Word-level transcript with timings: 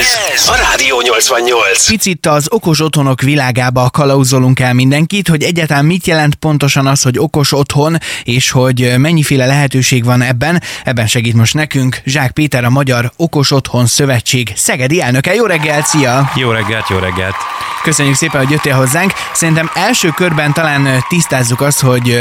Ez 0.00 0.48
a 0.48 0.69
Rádió 0.90 1.12
88. 1.12 1.86
Picit 1.86 2.26
az 2.26 2.46
okos 2.50 2.80
otthonok 2.80 3.20
világába 3.20 3.90
kalauzolunk 3.90 4.60
el 4.60 4.74
mindenkit, 4.74 5.28
hogy 5.28 5.42
egyáltalán 5.42 5.84
mit 5.84 6.06
jelent 6.06 6.34
pontosan 6.34 6.86
az, 6.86 7.02
hogy 7.02 7.18
okos 7.18 7.52
otthon, 7.52 7.98
és 8.22 8.50
hogy 8.50 8.94
mennyiféle 8.96 9.46
lehetőség 9.46 10.04
van 10.04 10.22
ebben. 10.22 10.62
Ebben 10.84 11.06
segít 11.06 11.34
most 11.34 11.54
nekünk 11.54 12.00
Zsák 12.04 12.30
Péter, 12.30 12.64
a 12.64 12.70
Magyar 12.70 13.12
Okos 13.16 13.50
Otthon 13.50 13.86
Szövetség 13.86 14.52
Szegedi 14.56 15.00
elnöke. 15.00 15.34
Jó 15.34 15.44
reggelt, 15.44 15.86
szia! 15.86 16.30
Jó 16.34 16.50
reggelt, 16.50 16.88
jó 16.88 16.98
reggelt! 16.98 17.34
Köszönjük 17.82 18.14
szépen, 18.14 18.40
hogy 18.40 18.50
jöttél 18.50 18.74
hozzánk. 18.74 19.12
Szerintem 19.32 19.70
első 19.74 20.08
körben 20.08 20.52
talán 20.52 21.04
tisztázzuk 21.08 21.60
azt, 21.60 21.80
hogy 21.80 22.18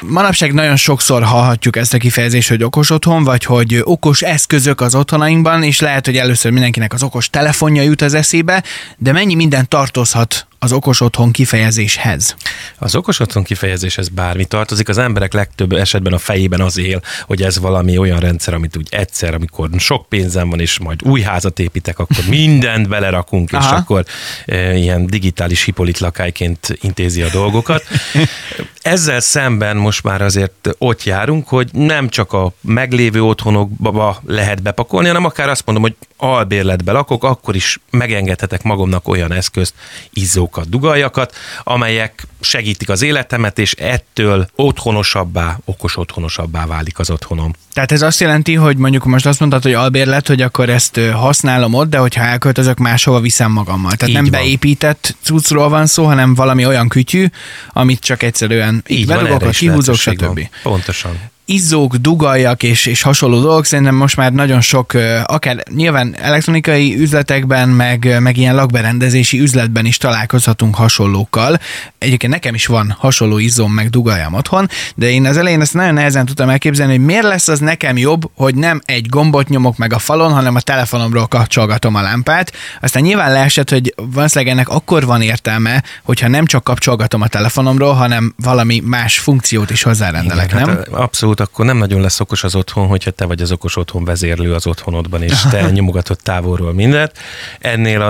manapság 0.00 0.52
nagyon 0.52 0.76
sokszor 0.76 1.22
hallhatjuk 1.22 1.76
ezt 1.76 1.94
a 1.94 1.98
kifejezést, 1.98 2.48
hogy 2.48 2.62
okos 2.62 2.90
otthon, 2.90 3.24
vagy 3.24 3.44
hogy 3.44 3.80
okos 3.82 4.22
eszközök 4.22 4.80
az 4.80 4.94
otthonainkban, 4.94 5.62
és 5.62 5.80
lehet, 5.80 6.04
hogy 6.04 6.16
először 6.16 6.52
mindenkinek 6.52 6.92
az 6.92 7.02
okos 7.02 7.30
telefonja 7.30 7.82
jut 7.82 7.97
az 8.02 8.14
eszébe, 8.14 8.64
de 8.98 9.12
mennyi 9.12 9.34
minden 9.34 9.68
tartozhat 9.68 10.46
az 10.58 10.72
okos 10.72 11.00
otthon 11.00 11.30
kifejezéshez? 11.30 12.36
Az 12.78 12.94
okos 12.94 13.20
otthon 13.20 13.42
kifejezéshez 13.42 14.08
bármi 14.08 14.44
tartozik. 14.44 14.88
Az 14.88 14.98
emberek 14.98 15.32
legtöbb 15.32 15.72
esetben 15.72 16.12
a 16.12 16.18
fejében 16.18 16.60
az 16.60 16.78
él, 16.78 17.02
hogy 17.22 17.42
ez 17.42 17.58
valami 17.58 17.98
olyan 17.98 18.20
rendszer, 18.20 18.54
amit 18.54 18.76
úgy 18.76 18.86
egyszer, 18.90 19.34
amikor 19.34 19.68
sok 19.78 20.08
pénzem 20.08 20.48
van, 20.48 20.60
és 20.60 20.78
majd 20.78 21.02
új 21.02 21.20
házat 21.20 21.58
építek, 21.58 21.98
akkor 21.98 22.24
mindent 22.38 22.88
belerakunk, 22.88 23.52
Aha. 23.52 23.64
és 23.64 23.80
akkor 23.80 24.04
e, 24.46 24.76
ilyen 24.76 25.06
digitális 25.06 25.62
hipolit 25.62 25.98
lakályként 25.98 26.78
intézi 26.80 27.22
a 27.22 27.30
dolgokat. 27.30 27.84
Ezzel 28.88 29.20
szemben 29.20 29.76
most 29.76 30.02
már 30.02 30.22
azért 30.22 30.74
ott 30.78 31.04
járunk, 31.04 31.48
hogy 31.48 31.68
nem 31.72 32.08
csak 32.08 32.32
a 32.32 32.52
meglévő 32.60 33.22
otthonokba 33.22 34.20
lehet 34.26 34.62
bepakolni, 34.62 35.06
hanem 35.06 35.24
akár 35.24 35.48
azt 35.48 35.62
mondom, 35.66 35.84
hogy 35.84 35.94
albérletbe 36.16 36.92
lakok, 36.92 37.24
akkor 37.24 37.54
is 37.54 37.80
megengedhetek 37.90 38.62
magamnak 38.62 39.08
olyan 39.08 39.32
eszközt, 39.32 39.74
izzókat, 40.12 40.68
dugaljakat, 40.68 41.34
amelyek 41.62 42.26
segítik 42.40 42.88
az 42.88 43.02
életemet, 43.02 43.58
és 43.58 43.72
ettől 43.72 44.48
otthonosabbá, 44.54 45.58
okos 45.64 45.96
otthonosabbá 45.96 46.66
válik 46.66 46.98
az 46.98 47.10
otthonom. 47.10 47.52
Tehát 47.72 47.92
ez 47.92 48.02
azt 48.02 48.20
jelenti, 48.20 48.54
hogy 48.54 48.76
mondjuk 48.76 49.04
most 49.04 49.26
azt 49.26 49.40
mondtad, 49.40 49.62
hogy 49.62 49.72
albérlet, 49.72 50.26
hogy 50.26 50.42
akkor 50.42 50.68
ezt 50.68 51.00
használom 51.12 51.74
ott, 51.74 51.90
de 51.90 51.98
hogyha 51.98 52.22
elköltözök, 52.22 52.78
máshova 52.78 53.20
viszem 53.20 53.52
magammal. 53.52 53.92
Tehát 53.92 54.08
Így 54.08 54.14
nem 54.14 54.24
van. 54.24 54.32
beépített 54.32 55.16
cuccról 55.22 55.68
van 55.68 55.86
szó, 55.86 56.04
hanem 56.04 56.34
valami 56.34 56.66
olyan 56.66 56.88
kütyű, 56.88 57.26
amit 57.72 58.00
csak 58.00 58.22
egyszerűen 58.22 58.77
így 58.86 59.06
berugok, 59.06 59.50
kihúzok, 59.50 59.96
stb. 59.96 60.48
Pontosan 60.62 61.30
izzók, 61.48 61.94
dugaljak 61.96 62.62
és, 62.62 62.86
és 62.86 63.02
hasonló 63.02 63.40
dolgok, 63.40 63.64
szerintem 63.64 63.94
most 63.94 64.16
már 64.16 64.32
nagyon 64.32 64.60
sok, 64.60 64.92
akár 65.24 65.62
nyilván 65.74 66.16
elektronikai 66.20 67.00
üzletekben, 67.00 67.68
meg, 67.68 68.16
meg 68.20 68.36
ilyen 68.36 68.54
lakberendezési 68.54 69.40
üzletben 69.40 69.84
is 69.84 69.96
találkozhatunk 69.96 70.74
hasonlókkal. 70.74 71.58
Egyébként 71.98 72.32
nekem 72.32 72.54
is 72.54 72.66
van 72.66 72.96
hasonló 72.98 73.38
izzóm, 73.38 73.72
meg 73.72 73.90
dugaljam 73.90 74.34
otthon, 74.34 74.68
de 74.94 75.10
én 75.10 75.26
az 75.26 75.36
elején 75.36 75.60
ezt 75.60 75.74
nagyon 75.74 75.94
nehezen 75.94 76.26
tudtam 76.26 76.48
elképzelni, 76.48 76.96
hogy 76.96 77.04
miért 77.04 77.22
lesz 77.22 77.48
az 77.48 77.58
nekem 77.58 77.96
jobb, 77.96 78.30
hogy 78.34 78.54
nem 78.54 78.80
egy 78.84 79.08
gombot 79.08 79.48
nyomok 79.48 79.76
meg 79.76 79.92
a 79.92 79.98
falon, 79.98 80.32
hanem 80.32 80.54
a 80.54 80.60
telefonomról 80.60 81.26
kapcsolgatom 81.26 81.94
a 81.94 82.00
lámpát. 82.00 82.52
Aztán 82.80 83.02
nyilván 83.02 83.32
leesett, 83.32 83.70
hogy 83.70 83.94
valószínűleg 83.96 84.54
ennek 84.54 84.68
akkor 84.68 85.04
van 85.04 85.22
értelme, 85.22 85.82
hogyha 86.02 86.28
nem 86.28 86.46
csak 86.46 86.64
kapcsolgatom 86.64 87.22
a 87.22 87.28
telefonomról, 87.28 87.92
hanem 87.92 88.34
valami 88.42 88.82
más 88.84 89.18
funkciót 89.18 89.70
is 89.70 89.82
hozzárendelek, 89.82 90.52
Igen, 90.52 90.66
nem? 90.66 90.76
Hát 90.76 90.88
abszolút 90.88 91.37
abszolút 91.40 91.54
akkor 91.54 91.64
nem 91.64 91.76
nagyon 91.76 92.00
lesz 92.00 92.20
okos 92.20 92.44
az 92.44 92.54
otthon, 92.54 92.86
hogyha 92.86 93.10
te 93.10 93.24
vagy 93.24 93.42
az 93.42 93.52
okos 93.52 93.76
otthon 93.76 94.04
vezérlő 94.04 94.54
az 94.54 94.66
otthonodban, 94.66 95.22
és 95.22 95.42
te 95.50 95.70
nyomogatod 95.70 96.18
távolról 96.22 96.72
mindent. 96.72 97.12
Ennél 97.58 98.02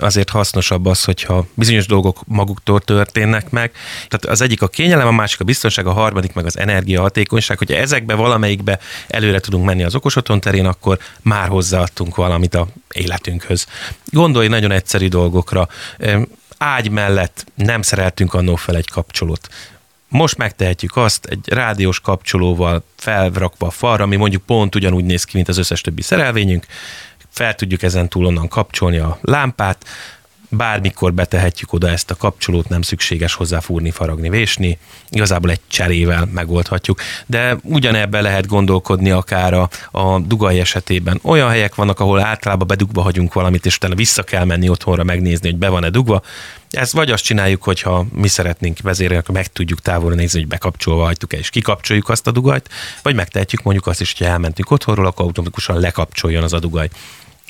azért 0.00 0.30
hasznosabb 0.30 0.86
az, 0.86 1.04
hogyha 1.04 1.46
bizonyos 1.54 1.86
dolgok 1.86 2.18
maguktól 2.26 2.80
történnek 2.80 3.50
meg. 3.50 3.72
Tehát 4.08 4.24
az 4.24 4.40
egyik 4.40 4.62
a 4.62 4.68
kényelem, 4.68 5.06
a 5.06 5.10
másik 5.10 5.40
a 5.40 5.44
biztonság, 5.44 5.86
a 5.86 5.92
harmadik 5.92 6.32
meg 6.32 6.46
az 6.46 6.58
energiahatékonyság. 6.58 7.58
Hogyha 7.58 7.76
ezekbe 7.76 8.14
valamelyikbe 8.14 8.78
előre 9.08 9.40
tudunk 9.40 9.64
menni 9.64 9.82
az 9.82 9.94
okos 9.94 10.16
otthon 10.16 10.40
terén, 10.40 10.66
akkor 10.66 10.98
már 11.22 11.48
hozzáadtunk 11.48 12.16
valamit 12.16 12.54
a 12.54 12.66
életünkhöz. 12.92 13.66
Gondolj 14.04 14.48
nagyon 14.48 14.70
egyszerű 14.70 15.08
dolgokra 15.08 15.68
ágy 16.58 16.90
mellett 16.90 17.44
nem 17.54 17.82
szereltünk 17.82 18.34
annó 18.34 18.56
fel 18.56 18.76
egy 18.76 18.88
kapcsolót. 18.88 19.48
Most 20.10 20.36
megtehetjük 20.36 20.96
azt 20.96 21.24
egy 21.24 21.48
rádiós 21.48 22.00
kapcsolóval 22.00 22.84
felrakva 22.96 23.66
a 23.66 23.70
falra, 23.70 24.04
ami 24.04 24.16
mondjuk 24.16 24.42
pont 24.42 24.74
ugyanúgy 24.74 25.04
néz 25.04 25.24
ki, 25.24 25.36
mint 25.36 25.48
az 25.48 25.58
összes 25.58 25.80
többi 25.80 26.02
szerelvényünk, 26.02 26.66
fel 27.28 27.54
tudjuk 27.54 27.82
ezen 27.82 28.08
túl 28.08 28.26
onnan 28.26 28.48
kapcsolni 28.48 28.98
a 28.98 29.18
lámpát, 29.20 29.86
bármikor 30.50 31.14
betehetjük 31.14 31.72
oda 31.72 31.88
ezt 31.88 32.10
a 32.10 32.16
kapcsolót, 32.16 32.68
nem 32.68 32.82
szükséges 32.82 33.34
hozzá 33.34 33.60
fúrni, 33.60 33.90
faragni, 33.90 34.28
vésni, 34.28 34.78
igazából 35.10 35.50
egy 35.50 35.60
cserével 35.68 36.28
megoldhatjuk. 36.32 37.00
De 37.26 37.56
ugyanebben 37.62 38.22
lehet 38.22 38.46
gondolkodni 38.46 39.10
akár 39.10 39.54
a, 39.54 39.68
a 39.90 40.18
dugaj 40.18 40.60
esetében. 40.60 41.18
Olyan 41.22 41.48
helyek 41.48 41.74
vannak, 41.74 42.00
ahol 42.00 42.20
általában 42.20 42.66
bedugva 42.66 43.02
hagyunk 43.02 43.32
valamit, 43.32 43.66
és 43.66 43.76
utána 43.76 43.94
vissza 43.94 44.22
kell 44.22 44.44
menni 44.44 44.68
otthonra 44.68 45.04
megnézni, 45.04 45.50
hogy 45.50 45.58
be 45.58 45.68
van-e 45.68 45.90
dugva. 45.90 46.22
Ezt 46.70 46.92
vagy 46.92 47.10
azt 47.10 47.24
csináljuk, 47.24 47.62
hogyha 47.62 48.06
mi 48.12 48.28
szeretnénk 48.28 48.78
vezérelni, 48.82 49.22
akkor 49.22 49.34
meg 49.34 49.46
tudjuk 49.46 49.80
távolra 49.80 50.14
nézni, 50.14 50.38
hogy 50.38 50.48
bekapcsolva 50.48 51.04
hagytuk-e, 51.04 51.36
és 51.38 51.50
kikapcsoljuk 51.50 52.08
azt 52.08 52.26
a 52.26 52.30
dugajt, 52.30 52.68
vagy 53.02 53.14
megtehetjük 53.14 53.62
mondjuk 53.62 53.86
azt 53.86 54.00
is, 54.00 54.14
hogy 54.18 54.26
elmentünk 54.26 54.70
otthonról, 54.70 55.06
akkor 55.06 55.24
automatikusan 55.24 55.80
lekapcsoljon 55.80 56.42
az 56.42 56.52
a 56.52 56.58
dugaj. 56.58 56.88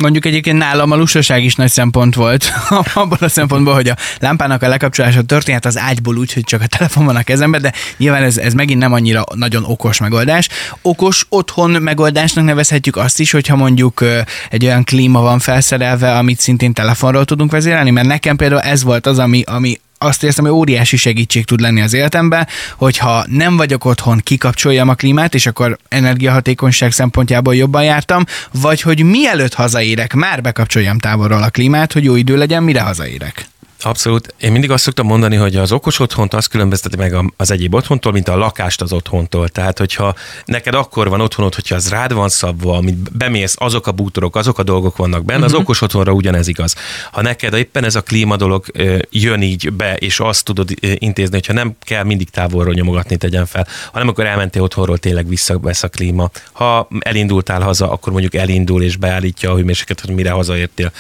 Mondjuk 0.01 0.25
egyébként 0.25 0.59
nálam 0.59 0.91
a 0.91 0.97
lussaság 0.97 1.45
is 1.45 1.55
nagy 1.55 1.71
szempont 1.71 2.15
volt, 2.15 2.53
abban 2.95 3.19
a 3.21 3.29
szempontból, 3.29 3.75
hogy 3.75 3.89
a 3.89 3.97
lámpának 4.19 4.63
a 4.63 4.69
lekapcsolása 4.69 5.23
történhet 5.23 5.65
az 5.65 5.79
ágyból 5.79 6.17
úgy, 6.17 6.33
hogy 6.33 6.45
csak 6.45 6.61
a 6.63 6.67
telefon 6.67 7.05
van 7.05 7.17
a 7.17 7.23
kezemben, 7.23 7.61
de 7.63 7.73
nyilván 7.97 8.23
ez, 8.23 8.37
ez 8.37 8.53
megint 8.53 8.81
nem 8.81 8.93
annyira 8.93 9.25
nagyon 9.35 9.65
okos 9.65 9.99
megoldás. 9.99 10.49
Okos 10.83 11.27
otthon 11.29 11.71
megoldásnak 11.71 12.45
nevezhetjük 12.45 12.97
azt 12.97 13.21
is, 13.21 13.31
hogyha 13.31 13.57
mondjuk 13.57 14.05
egy 14.51 14.65
olyan 14.65 14.85
klíma 14.85 15.21
van 15.21 15.39
felszerelve, 15.39 16.17
amit 16.17 16.41
szintén 16.41 16.73
telefonról 16.73 17.25
tudunk 17.25 17.51
vezérelni, 17.51 17.91
mert 17.91 18.07
nekem 18.07 18.37
például 18.37 18.61
ez 18.61 18.83
volt 18.83 19.07
az, 19.07 19.19
ami, 19.19 19.43
ami 19.47 19.81
azt 20.03 20.23
érzem, 20.23 20.45
hogy 20.45 20.55
óriási 20.55 20.97
segítség 20.97 21.45
tud 21.45 21.61
lenni 21.61 21.81
az 21.81 21.93
életemben, 21.93 22.47
hogyha 22.77 23.25
nem 23.27 23.57
vagyok 23.57 23.85
otthon, 23.85 24.19
kikapcsoljam 24.19 24.89
a 24.89 24.95
klímát, 24.95 25.35
és 25.35 25.47
akkor 25.47 25.79
energiahatékonyság 25.89 26.93
szempontjából 26.93 27.55
jobban 27.55 27.85
jártam, 27.85 28.25
vagy 28.53 28.81
hogy 28.81 29.03
mielőtt 29.03 29.55
hazaérek, 29.55 30.15
már 30.15 30.41
bekapcsoljam 30.41 30.99
távolról 30.99 31.43
a 31.43 31.51
klímát, 31.51 31.93
hogy 31.93 32.05
jó 32.05 32.15
idő 32.15 32.37
legyen, 32.37 32.63
mire 32.63 32.81
hazaérek. 32.81 33.49
Abszolút. 33.83 34.35
Én 34.41 34.53
mindig 34.53 34.71
azt 34.71 34.83
szoktam 34.83 35.07
mondani, 35.07 35.37
hogy 35.37 35.57
az 35.57 35.73
okos 35.73 35.99
otthont 35.99 36.35
azt 36.35 36.49
különbözteti 36.49 36.97
meg 36.97 37.15
az 37.37 37.51
egyéb 37.51 37.75
otthontól, 37.75 38.13
mint 38.13 38.29
a 38.29 38.37
lakást 38.37 38.81
az 38.81 38.93
otthontól. 38.93 39.49
Tehát, 39.49 39.79
hogyha 39.79 40.15
neked 40.45 40.75
akkor 40.75 41.09
van 41.09 41.21
otthonod, 41.21 41.55
hogyha 41.55 41.75
az 41.75 41.89
rád 41.89 42.13
van 42.13 42.29
szabva, 42.29 42.77
amit 42.77 43.17
bemész, 43.17 43.55
azok 43.59 43.87
a 43.87 43.93
bútorok, 43.93 44.37
azok 44.37 44.59
a 44.59 44.63
dolgok 44.63 44.97
vannak 44.97 45.25
benne, 45.25 45.45
az 45.45 45.51
uh-huh. 45.51 45.61
okos 45.61 45.81
otthonra 45.81 46.13
ugyanez 46.13 46.49
igaz. 46.49 46.75
Ha 47.13 47.23
neked 47.23 47.55
éppen 47.55 47.85
ez 47.85 47.95
a 47.95 48.03
klíma 48.03 48.37
dolog 48.37 48.65
jön 49.11 49.43
így 49.43 49.73
be, 49.73 49.97
és 49.97 50.21
azt 50.21 50.45
tudod 50.45 50.71
intézni, 50.81 51.35
hogyha 51.35 51.53
nem 51.53 51.77
kell 51.81 52.05
mindig 52.05 52.31
távolról 52.31 52.75
nyomogatni, 52.75 53.17
tegyen 53.17 53.47
fel, 53.47 53.67
hanem 53.93 54.09
akkor 54.09 54.27
elmentél 54.27 54.63
otthonról, 54.63 54.99
tényleg 54.99 55.29
visszavesz 55.29 55.83
a 55.83 55.89
klíma. 55.89 56.31
Ha 56.53 56.89
elindultál 56.99 57.61
haza, 57.61 57.91
akkor 57.91 58.13
mondjuk 58.13 58.35
elindul 58.35 58.83
és 58.83 58.97
beállítja 58.97 59.51
a 59.51 59.57
hőmérsékletet, 59.57 60.07
hogy 60.07 60.15
mire 60.15 60.31
hazaértél, 60.31 60.93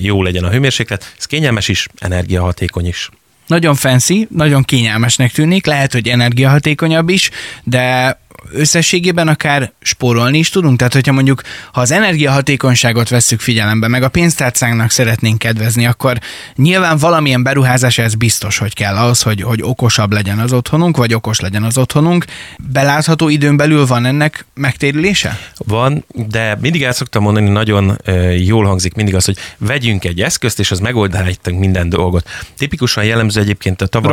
jó 0.00 0.22
legyen 0.22 0.44
a 0.44 0.50
hőmérséklet. 0.50 1.14
Ez 1.18 1.24
kényelmes 1.24 1.68
is, 1.68 1.88
energia 1.98 2.22
energiahatékony 2.24 2.86
is. 2.86 3.10
Nagyon 3.46 3.74
fancy, 3.74 4.26
nagyon 4.30 4.62
kényelmesnek 4.62 5.32
tűnik, 5.32 5.66
lehet, 5.66 5.92
hogy 5.92 6.08
energiahatékonyabb 6.08 7.08
is, 7.08 7.30
de 7.64 8.18
összességében 8.52 9.28
akár 9.28 9.72
spórolni 9.80 10.38
is 10.38 10.50
tudunk? 10.50 10.78
Tehát, 10.78 10.92
hogyha 10.92 11.12
mondjuk, 11.12 11.42
ha 11.72 11.80
az 11.80 11.90
energiahatékonyságot 11.90 13.08
vesszük 13.08 13.40
figyelembe, 13.40 13.88
meg 13.88 14.02
a 14.02 14.08
pénztárcánknak 14.08 14.90
szeretnénk 14.90 15.38
kedvezni, 15.38 15.86
akkor 15.86 16.18
nyilván 16.56 16.98
valamilyen 16.98 17.42
beruházás 17.42 17.98
ez 17.98 18.14
biztos, 18.14 18.58
hogy 18.58 18.74
kell 18.74 18.96
ahhoz, 18.96 19.22
hogy, 19.22 19.42
hogy 19.42 19.62
okosabb 19.62 20.12
legyen 20.12 20.38
az 20.38 20.52
otthonunk, 20.52 20.96
vagy 20.96 21.14
okos 21.14 21.40
legyen 21.40 21.62
az 21.62 21.78
otthonunk. 21.78 22.24
Belátható 22.72 23.28
időn 23.28 23.56
belül 23.56 23.86
van 23.86 24.04
ennek 24.04 24.46
megtérülése? 24.54 25.38
Van, 25.56 26.04
de 26.28 26.58
mindig 26.60 26.82
el 26.82 26.92
szoktam 26.92 27.22
mondani, 27.22 27.48
nagyon 27.48 27.98
jól 28.38 28.64
hangzik 28.64 28.94
mindig 28.94 29.14
az, 29.14 29.24
hogy 29.24 29.36
vegyünk 29.58 30.04
egy 30.04 30.20
eszközt, 30.20 30.58
és 30.58 30.70
az 30.70 30.78
megoldhatjuk 30.78 31.58
minden 31.58 31.88
dolgot. 31.88 32.28
Tipikusan 32.58 33.04
jellemző 33.04 33.40
egyébként 33.40 33.82
a 33.82 33.86
tavaly... 33.86 34.10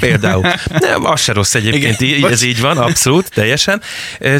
Például. 0.00 0.42
Nem, 0.78 1.04
az 1.04 1.20
se 1.20 1.32
rossz 1.32 1.54
egyébként, 1.54 2.00
Igen, 2.00 2.16
így, 2.16 2.24
ez 2.24 2.42
így 2.42 2.60
van, 2.60 2.78
abszolút 2.78 3.28
teljesen. 3.42 3.80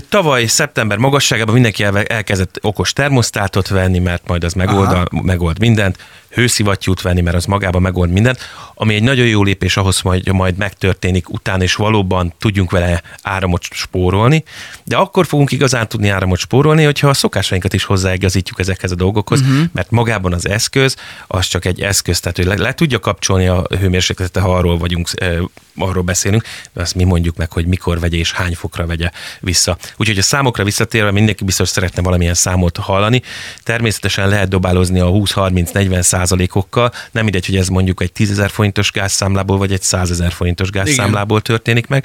Tavaly 0.08 0.46
szeptember 0.46 0.98
magasságában 0.98 1.52
mindenki 1.54 1.82
elkezdett 2.06 2.58
okos 2.60 2.92
termosztátot 2.92 3.68
venni, 3.68 3.98
mert 3.98 4.26
majd 4.26 4.44
az 4.44 4.52
megold, 4.52 5.08
megold 5.22 5.58
mindent. 5.58 5.98
Hőszivattyút 6.32 7.02
venni, 7.02 7.20
mert 7.20 7.36
az 7.36 7.44
magában 7.44 7.82
megold 7.82 8.10
mindent, 8.10 8.38
ami 8.74 8.94
egy 8.94 9.02
nagyon 9.02 9.26
jó 9.26 9.42
lépés 9.42 9.76
ahhoz, 9.76 9.98
hogy 9.98 10.32
majd 10.32 10.56
megtörténik 10.56 11.30
utána, 11.30 11.62
és 11.62 11.74
valóban 11.74 12.32
tudjunk 12.38 12.70
vele 12.70 13.02
áramot 13.22 13.62
spórolni, 13.62 14.44
de 14.84 14.96
akkor 14.96 15.26
fogunk 15.26 15.50
igazán 15.50 15.88
tudni 15.88 16.08
áramot 16.08 16.38
spórolni, 16.38 16.84
hogyha 16.84 17.08
a 17.08 17.14
szokásainkat 17.14 17.72
is 17.72 17.84
hozzáigazítjuk 17.84 18.58
ezekhez 18.58 18.90
a 18.90 18.94
dolgokhoz, 18.94 19.40
uh-huh. 19.40 19.64
mert 19.72 19.90
magában 19.90 20.32
az 20.32 20.48
eszköz, 20.48 20.96
az 21.26 21.46
csak 21.46 21.64
egy 21.64 21.80
eszköz, 21.80 22.20
tehát 22.20 22.36
hogy 22.36 22.46
le, 22.46 22.54
le 22.54 22.74
tudja 22.74 22.98
kapcsolni 22.98 23.46
a 23.46 23.66
hőmérsékletet, 23.78 24.42
ha 24.42 24.54
arról 24.54 24.78
vagyunk, 24.78 25.08
e, 25.14 25.38
arról 25.76 26.02
beszélünk, 26.02 26.42
de 26.72 26.80
azt 26.80 26.94
mi 26.94 27.04
mondjuk 27.04 27.36
meg, 27.36 27.52
hogy 27.52 27.66
mikor 27.66 28.00
vegye 28.00 28.16
és 28.16 28.32
hány 28.32 28.54
fokra 28.54 28.86
vegye 28.86 29.10
vissza. 29.40 29.76
Úgyhogy 29.96 30.18
a 30.18 30.22
számokra 30.22 30.64
visszatérve 30.64 31.10
mindenki 31.10 31.44
biztos 31.44 31.68
szeretne 31.68 32.02
valamilyen 32.02 32.34
számot 32.34 32.76
hallani. 32.76 33.22
Természetesen 33.62 34.28
lehet 34.28 34.48
dobálozni 34.48 35.00
a 35.00 35.06
20-30-40 35.06 36.00
százalékokkal, 36.22 36.92
nem 37.10 37.22
mindegy, 37.22 37.46
hogy 37.46 37.56
ez 37.56 37.68
mondjuk 37.68 38.02
egy 38.02 38.12
10 38.12 38.42
forintos 38.48 38.90
gázszámlából, 38.90 39.58
vagy 39.58 39.72
egy 39.72 39.82
100 39.82 40.10
ezer 40.10 40.32
forintos 40.32 40.70
gázszámlából 40.70 41.38
Igen. 41.38 41.56
történik 41.56 41.86
meg. 41.86 42.04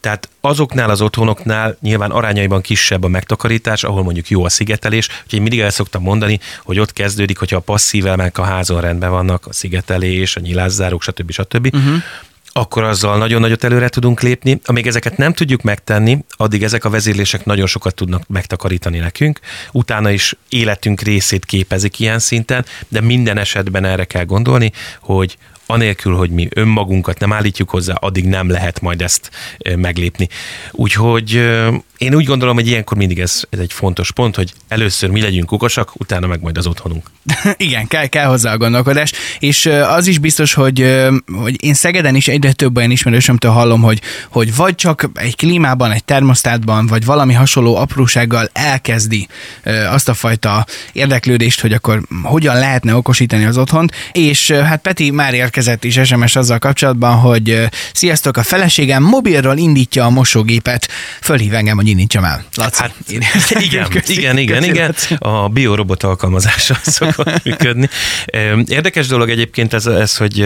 Tehát 0.00 0.28
azoknál 0.40 0.90
az 0.90 1.00
otthonoknál 1.00 1.76
nyilván 1.80 2.10
arányaiban 2.10 2.60
kisebb 2.60 3.04
a 3.04 3.08
megtakarítás, 3.08 3.84
ahol 3.84 4.02
mondjuk 4.02 4.28
jó 4.28 4.44
a 4.44 4.48
szigetelés, 4.48 5.08
úgyhogy 5.24 5.40
mindig 5.40 5.60
el 5.60 5.70
szoktam 5.70 6.02
mondani, 6.02 6.40
hogy 6.62 6.78
ott 6.78 6.92
kezdődik, 6.92 7.38
hogyha 7.38 7.56
a 7.56 7.60
passzív 7.60 8.06
elemek 8.06 8.38
a 8.38 8.42
házon 8.42 8.80
rendben 8.80 9.10
vannak, 9.10 9.46
a 9.46 9.52
szigetelés, 9.52 10.36
a 10.36 10.40
nyilászárók, 10.40 11.02
stb. 11.02 11.30
stb. 11.30 11.74
Uh-huh 11.74 12.02
akkor 12.52 12.82
azzal 12.82 13.18
nagyon 13.18 13.40
nagyot 13.40 13.64
előre 13.64 13.88
tudunk 13.88 14.20
lépni. 14.20 14.60
Amíg 14.64 14.86
ezeket 14.86 15.16
nem 15.16 15.32
tudjuk 15.32 15.62
megtenni, 15.62 16.24
addig 16.30 16.62
ezek 16.62 16.84
a 16.84 16.90
vezérlések 16.90 17.44
nagyon 17.44 17.66
sokat 17.66 17.94
tudnak 17.94 18.28
megtakarítani 18.28 18.98
nekünk. 18.98 19.40
Utána 19.72 20.10
is 20.10 20.34
életünk 20.48 21.00
részét 21.00 21.44
képezik 21.44 21.98
ilyen 21.98 22.18
szinten, 22.18 22.64
de 22.88 23.00
minden 23.00 23.38
esetben 23.38 23.84
erre 23.84 24.04
kell 24.04 24.24
gondolni, 24.24 24.72
hogy 25.00 25.36
anélkül, 25.72 26.16
hogy 26.16 26.30
mi 26.30 26.48
önmagunkat 26.54 27.18
nem 27.18 27.32
állítjuk 27.32 27.70
hozzá, 27.70 27.94
addig 27.94 28.24
nem 28.24 28.50
lehet 28.50 28.80
majd 28.80 29.02
ezt 29.02 29.30
meglépni. 29.76 30.28
Úgyhogy 30.70 31.40
én 32.02 32.14
úgy 32.14 32.24
gondolom, 32.24 32.54
hogy 32.54 32.66
ilyenkor 32.66 32.96
mindig 32.96 33.20
ez, 33.20 33.42
ez 33.50 33.58
egy 33.58 33.72
fontos 33.72 34.12
pont, 34.12 34.36
hogy 34.36 34.52
először 34.68 35.10
mi 35.10 35.20
legyünk 35.20 35.52
okosak, 35.52 36.00
utána 36.00 36.26
meg 36.26 36.40
majd 36.40 36.58
az 36.58 36.66
otthonunk. 36.66 37.10
Igen, 37.56 37.86
kell, 37.86 38.06
kell 38.06 38.26
hozzá 38.26 38.52
a 38.52 38.56
gondolkodás, 38.56 39.12
és 39.38 39.66
az 39.66 40.06
is 40.06 40.18
biztos, 40.18 40.54
hogy, 40.54 40.96
hogy 41.32 41.64
én 41.64 41.74
Szegeden 41.74 42.14
is 42.14 42.28
egyre 42.28 42.52
több 42.52 42.76
olyan 42.76 42.90
ismerősömtől 42.90 43.50
hallom, 43.50 43.82
hogy, 43.82 44.00
hogy 44.30 44.56
vagy 44.56 44.74
csak 44.74 45.10
egy 45.14 45.36
klímában, 45.36 45.92
egy 45.92 46.04
termosztátban, 46.04 46.86
vagy 46.86 47.04
valami 47.04 47.32
hasonló 47.32 47.76
aprósággal 47.76 48.48
elkezdi 48.52 49.28
azt 49.90 50.08
a 50.08 50.14
fajta 50.14 50.66
érdeklődést, 50.92 51.60
hogy 51.60 51.72
akkor 51.72 52.02
hogyan 52.22 52.58
lehetne 52.58 52.94
okosítani 52.94 53.44
az 53.44 53.58
otthont, 53.58 53.92
és 54.12 54.50
hát 54.50 54.80
Peti 54.80 55.10
már 55.10 55.34
érkezett 55.68 55.84
is 55.84 56.08
SMS 56.08 56.36
azzal 56.36 56.58
kapcsolatban, 56.58 57.16
hogy 57.16 57.68
sziasztok, 57.92 58.36
a 58.36 58.42
feleségem 58.42 59.02
mobilról 59.02 59.56
indítja 59.56 60.04
a 60.04 60.10
mosógépet, 60.10 60.88
fölhív 61.20 61.54
engem, 61.54 61.76
hogy 61.76 61.88
indítsam 61.88 62.24
el. 62.24 62.44
Laci, 62.54 62.80
hát, 62.82 62.94
én 63.08 63.22
igen, 63.68 63.88
köszi, 63.94 64.18
igen, 64.18 64.38
igen, 64.38 64.58
köszi, 64.58 64.70
igen. 64.70 64.94
A 65.18 65.48
biorobot 65.48 66.02
alkalmazása 66.02 66.78
szokott 66.98 67.44
működni. 67.44 67.88
Érdekes 68.66 69.06
dolog 69.06 69.30
egyébként 69.30 69.72
ez, 69.72 69.86
ez, 69.86 70.16
hogy 70.16 70.40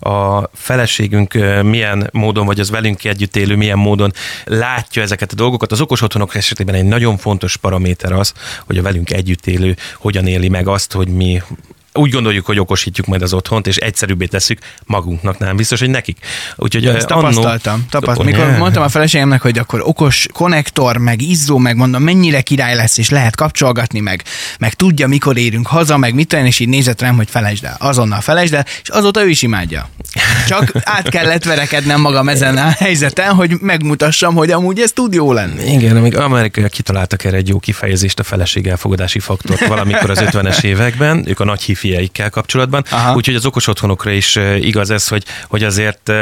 a 0.00 0.50
feleségünk 0.54 1.32
milyen 1.62 2.08
módon, 2.12 2.46
vagy 2.46 2.60
az 2.60 2.70
velünk 2.70 3.04
együtt 3.04 3.36
élő 3.36 3.56
milyen 3.56 3.78
módon 3.78 4.12
látja 4.44 5.02
ezeket 5.02 5.32
a 5.32 5.34
dolgokat. 5.34 5.72
Az 5.72 5.80
okos 5.80 6.02
otthonok 6.02 6.34
esetében 6.34 6.74
egy 6.74 6.84
nagyon 6.84 7.16
fontos 7.16 7.56
paraméter 7.56 8.12
az, 8.12 8.32
hogy 8.66 8.78
a 8.78 8.82
velünk 8.82 9.10
együtt 9.10 9.46
élő 9.46 9.76
hogyan 9.98 10.26
éli 10.26 10.48
meg 10.48 10.68
azt, 10.68 10.92
hogy 10.92 11.08
mi 11.08 11.42
úgy 11.98 12.10
gondoljuk, 12.10 12.46
hogy 12.46 12.58
okosítjuk 12.58 13.06
majd 13.06 13.22
az 13.22 13.32
otthont, 13.32 13.66
és 13.66 13.76
egyszerűbbé 13.76 14.26
tesszük 14.26 14.58
magunknak, 14.86 15.38
nem 15.38 15.56
biztos, 15.56 15.80
hogy 15.80 15.90
nekik. 15.90 16.18
Úgyhogy 16.56 16.82
ja, 16.82 16.94
ezt 16.94 17.06
tapasztaltam. 17.06 17.72
Annó... 17.74 17.84
tapasztaltam. 17.90 18.24
Mikor 18.24 18.58
mondtam 18.58 18.82
a 18.82 18.88
feleségemnek, 18.88 19.40
hogy 19.40 19.58
akkor 19.58 19.80
okos 19.84 20.26
konnektor, 20.32 20.96
meg 20.96 21.22
izzó, 21.22 21.58
meg 21.58 21.76
mondom, 21.76 22.02
mennyire 22.02 22.40
király 22.40 22.74
lesz, 22.74 22.98
és 22.98 23.10
lehet 23.10 23.36
kapcsolgatni, 23.36 24.00
meg, 24.00 24.22
meg 24.58 24.74
tudja, 24.74 25.06
mikor 25.06 25.36
érünk 25.36 25.66
haza, 25.66 25.96
meg 25.96 26.14
mit 26.14 26.32
olyan, 26.32 26.46
és 26.46 26.58
így 26.58 26.68
nézett 26.68 27.00
rám, 27.00 27.16
hogy 27.16 27.30
felejtsd 27.30 27.64
el. 27.64 27.76
Azonnal 27.78 28.20
felejtsd 28.20 28.54
el, 28.54 28.66
és 28.82 28.88
azóta 28.88 29.24
ő 29.24 29.28
is 29.28 29.42
imádja. 29.42 29.88
Csak 30.48 30.72
át 30.84 31.08
kellett 31.08 31.44
verekednem 31.44 32.00
magam 32.00 32.28
ezen 32.28 32.56
a 32.56 32.70
helyzeten, 32.70 33.34
hogy 33.34 33.56
megmutassam, 33.60 34.34
hogy 34.34 34.50
amúgy 34.50 34.80
ez 34.80 34.92
tud 34.92 35.14
jó 35.14 35.32
lenni. 35.32 35.72
Igen, 35.72 35.96
amíg 35.96 36.16
amerikaiak 36.16 36.70
kitaláltak 36.70 37.24
erre 37.24 37.36
egy 37.36 37.48
jó 37.48 37.58
kifejezést, 37.58 38.18
a 38.18 38.22
feleség 38.22 38.66
elfogadási 38.66 39.18
faktort 39.18 39.66
valamikor 39.66 40.10
az 40.10 40.18
50-es 40.22 40.62
években, 40.62 41.24
ők 41.28 41.40
a 41.40 41.44
nagy 41.44 41.62
fieikkel 41.84 42.30
kapcsolatban. 42.30 42.84
Aha. 42.90 43.14
Úgyhogy 43.14 43.34
az 43.34 43.46
okos 43.46 43.66
otthonokra 43.66 44.10
is 44.10 44.38
igaz 44.60 44.90
ez, 44.90 45.08
hogy, 45.08 45.24
hogy 45.48 45.64
azért 45.64 46.12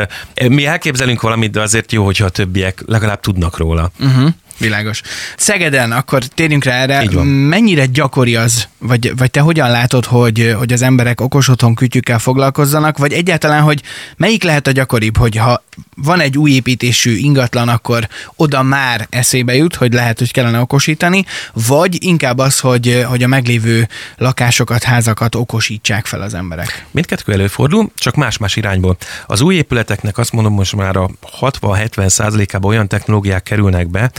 mi 0.49 0.67
elképzelünk 0.67 1.21
valamit, 1.21 1.51
de 1.51 1.61
azért 1.61 1.93
jó, 1.93 2.05
hogyha 2.05 2.25
a 2.25 2.29
többiek 2.29 2.83
legalább 2.87 3.21
tudnak 3.21 3.57
róla. 3.57 3.91
Uh-huh. 4.01 4.29
Világos. 4.59 5.01
Szegeden, 5.37 5.93
akkor 5.93 6.25
térjünk 6.25 6.65
rá 6.65 6.83
erre. 6.83 7.23
Mennyire 7.25 7.87
gyakori 7.87 8.37
az, 8.37 8.69
vagy, 8.79 9.13
vagy 9.17 9.31
te 9.31 9.41
hogyan 9.41 9.71
látod, 9.71 10.05
hogy, 10.05 10.55
hogy 10.59 10.73
az 10.73 10.83
emberek 10.83 11.21
okos 11.21 11.49
otthon 11.49 11.75
kütyükkel 11.75 12.19
foglalkozzanak, 12.19 12.99
vagy 12.99 13.13
egyáltalán, 13.13 13.63
hogy 13.63 13.83
melyik 14.17 14.43
lehet 14.43 14.67
a 14.67 14.71
gyakoribb, 14.71 15.17
hogy 15.17 15.37
ha 15.37 15.63
van 15.97 16.21
egy 16.21 16.39
új 16.39 16.51
építésű 16.51 17.17
ingatlan, 17.17 17.69
akkor 17.69 18.09
oda 18.37 18.63
már 18.63 19.07
eszébe 19.11 19.55
jut, 19.55 19.75
hogy 19.75 19.93
lehet, 19.93 20.19
hogy 20.19 20.33
kellene 20.33 20.61
okosítani, 20.61 21.25
vagy 21.53 22.05
inkább 22.05 22.39
az, 22.39 22.61
hogy, 22.61 23.05
hogy 23.09 23.23
a 23.23 23.27
meglévő 23.27 23.89
lakásokat, 24.17 24.83
házakat 24.83 25.35
okosítsák 25.35 26.07
fel 26.07 26.21
az 26.21 26.35
emberek. 26.35 26.87
Mindkettő 26.91 27.33
előfordul, 27.33 27.91
csak 27.95 28.15
más-más 28.15 28.57
irányból. 28.57 28.97
Az 29.27 29.41
új 29.41 29.55
épületeknek 29.55 30.19
azt 30.19 30.33
mondom, 30.33 30.53
most 30.53 30.77
már 30.77 30.97
a 30.97 31.11
60-70 31.41 32.09
százalékában 32.09 32.71
olyan 32.71 32.89
technológiák 32.89 33.43
kerülnek 33.43 33.89
be, 33.89 34.11